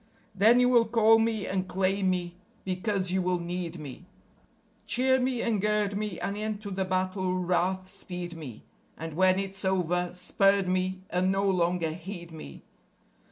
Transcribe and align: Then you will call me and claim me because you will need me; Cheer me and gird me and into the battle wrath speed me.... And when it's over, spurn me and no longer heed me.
Then 0.33 0.59
you 0.59 0.67
will 0.67 0.87
call 0.87 1.19
me 1.19 1.45
and 1.45 1.67
claim 1.67 2.09
me 2.09 2.33
because 2.65 3.11
you 3.11 3.21
will 3.21 3.37
need 3.39 3.77
me; 3.77 4.07
Cheer 4.87 5.19
me 5.19 5.43
and 5.43 5.61
gird 5.61 5.95
me 5.95 6.19
and 6.19 6.35
into 6.35 6.71
the 6.71 6.85
battle 6.85 7.37
wrath 7.37 7.87
speed 7.87 8.35
me.... 8.35 8.63
And 8.97 9.13
when 9.13 9.37
it's 9.37 9.63
over, 9.63 10.09
spurn 10.15 10.73
me 10.73 11.03
and 11.11 11.31
no 11.31 11.47
longer 11.47 11.91
heed 11.91 12.31
me. 12.31 12.63